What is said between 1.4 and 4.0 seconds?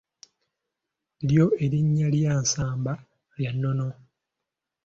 erinnya lya Nsamba lya nnono.